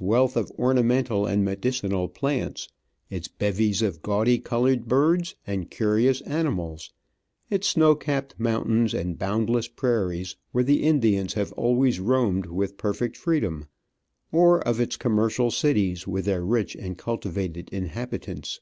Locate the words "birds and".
4.86-5.72